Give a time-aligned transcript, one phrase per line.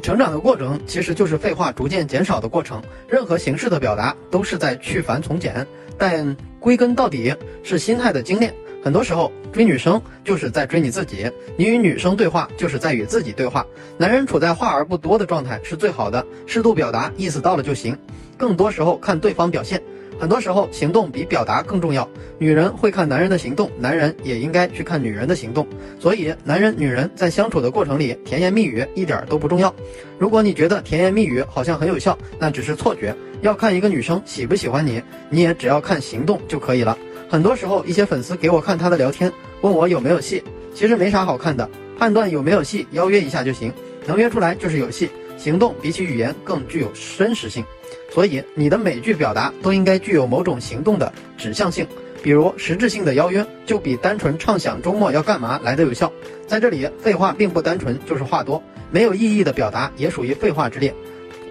[0.00, 8.54] 成长的过程其实就是废话逐渐减少的过程，任何形式的表达都是在去繁从简，但归根到底是心态的精炼。
[8.82, 13.66] 很多时候追女生就是在追你自己，你与女生对话就是在与自己对话。
[13.96, 17.96] 男人处在话而不多的状态是最好的，适度表达，意思到了就行。
[18.36, 19.82] 更多时候看对方表现。
[20.18, 22.08] 很多时候，行动比表达更重要。
[22.38, 25.66] 女人会看男人的行动，男人也应该去看女人的行动。
[26.00, 29.72] 所以，男人、女人在相处的过程里，甜言蜜语一点都不重要。
[30.18, 33.14] 如果你觉得甜言蜜语好像很有效，那只是错觉。
[33.42, 36.98] 要看一个女生喜不喜欢你，你也只要看行动就可以了。
[37.28, 40.42] 很多时候，一些粉丝给我看他的聊天，问我有没有戏，
[40.74, 41.68] 其实没啥好看的。
[41.96, 43.72] 判断有没有戏，邀约一下就行，
[44.06, 45.08] 能约出来就是有戏。
[45.38, 47.64] 行动比起语言更具有真实性。
[48.12, 51.86] 所以，你的每句表达都应该具有某种行动的指向性，
[52.22, 56.12] 比如实质性的邀约，就比单纯畅想周末要干嘛来的有效。
[56.46, 60.94] 在这里，废话并不单纯就是话多，没有意义的表达也属于废话之列。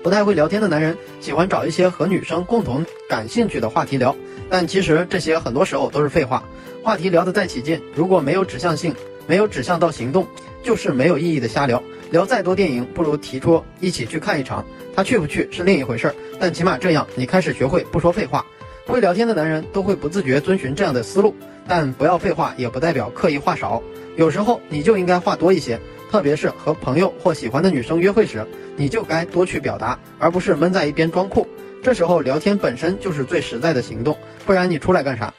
[0.04, 4.16] 不太会聊天的男人喜欢找一些和女生共同感兴趣的话题聊，
[4.50, 6.44] 但其实这些很多时候都是废话。
[6.84, 8.96] 话题聊得再起劲，如果没有指向性，
[9.28, 10.26] 没有指向到行动，
[10.64, 11.82] 就是没有意义的瞎聊。
[12.10, 14.66] 聊再多电影，不如提出一起去看一场。
[14.96, 18.44] 他去不去是另一回事儿，但起码这样你开始学会不说废话。
[18.86, 21.36] 会聊天的男人都会不自觉遵循这样的思路，
[21.68, 23.84] 但不要废话也不代表刻意话少。
[24.16, 25.78] 有时候你就应该话多一些，
[26.10, 28.48] 特别是和朋友或喜欢的女生约会时，
[28.78, 31.46] 你就该多去表达，而不是闷在一边装酷。
[31.84, 35.34] 这时候聊天本身就是最实在的行动，不然你出来干啥？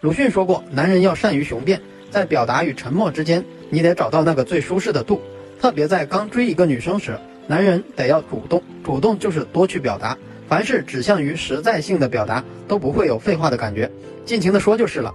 [0.00, 1.82] 鲁迅说过，男人要善于雄辩，
[2.12, 5.18] 在表达与沉默之间，你得找到那个最舒适的度。
[5.58, 7.18] 特别在刚追一个女生时。
[7.46, 10.16] 男人得要主动，主动就是多去表达。
[10.46, 13.90] 凡是指向于实在性的表达，都不会有废话的感觉，
[14.26, 15.12] 尽情的说就是了。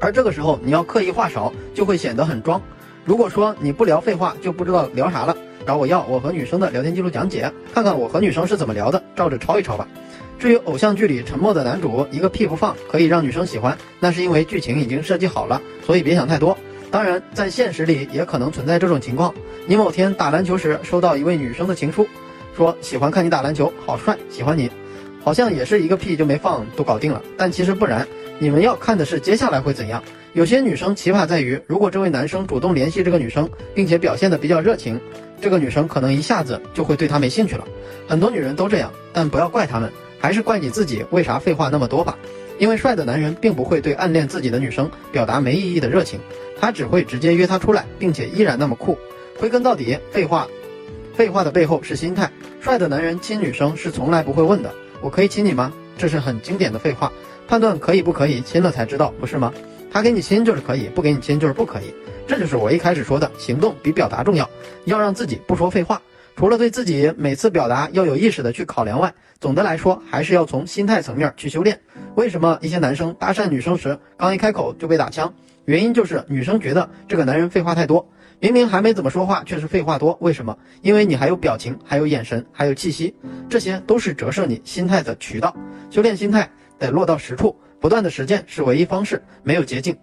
[0.00, 2.60] 而这个时候，你要刻意话少，就会显得很装。
[3.04, 5.36] 如果说你不聊废话，就不知道聊啥了。
[5.66, 9.86] 找我要我和女生的聊天记录讲解，看看我和女生是怎么聊的，照着抄一抄吧。
[10.42, 16.58] 至于偶像剧里沉默的男主，一个屁不放，可以让女生喜欢，那是因为剧情已经设计好了，所以别想太多。
[16.90, 19.32] 当然，在现实里也可能存在这种情况。
[19.68, 22.04] 你某天打篮球时收到一位女生的情书，
[22.56, 24.68] 说喜欢看你打篮球，好帅，喜欢你，
[25.22, 27.22] 好像也是一个屁就没放都搞定了。
[27.38, 28.04] 但其实不然，
[28.40, 30.02] 你们要看的是接下来会怎样。
[30.32, 35.00] 有些女生奇葩在于，如果这位男生主动联系这个女生，并且表现的比较热情，
[35.40, 37.64] 这个女生可能一下子就会对他没兴趣了。
[38.08, 39.88] 很多女人都这样，但不要怪他们，
[40.22, 42.16] 还是怪你自己，为啥废话那么多吧？
[42.60, 46.20] 因为帅的男人并不会对暗恋自己的女生表达没意义的热情，
[46.60, 48.96] 他只会直接约她出来，并且依然那么酷。
[49.40, 50.46] 归根到底，废话，
[51.16, 52.30] 废话的背后是心态。
[52.60, 55.72] 帅的男人亲女生是从来不会问的，我可以亲你吗？
[55.98, 57.12] 这是很经典的废话。
[57.48, 59.52] 判断可以不可以亲了才知道，不是吗？
[59.90, 61.92] 他给你亲就是可以，不给你亲就是不可以。
[62.28, 64.48] 这就是我一开始说的，行动比表达重要，
[64.84, 66.00] 要让自己不说废话。
[66.34, 71.80] 除了对自己每次表达要有意识的去考量外，总的来说还是要从心态层面去修炼。
[72.16, 75.32] 为什么一些男生搭讪女生时，刚一开口就被打枪？
[75.64, 78.08] 原因就是女生觉得这个男人废话太多，
[78.40, 80.18] 明明还没怎么说话，却是废话多。
[80.20, 80.58] 为什么？
[80.80, 83.14] 因为你还有表情，还有眼神，还有气息，
[83.48, 85.54] 这些都是折射你心态的渠道。
[85.90, 89.96] 修炼心态得落到实处，不断的实践是唯一方式，没有捷径。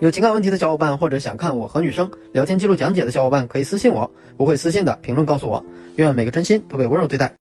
[0.00, 5.64] 有情感问题的小伙伴，或者想看我和女生聊天记录讲解的小伙伴，可以私信我；不会私信的，评论告诉我。
[5.96, 7.34] 愿每个真心都被温柔对待。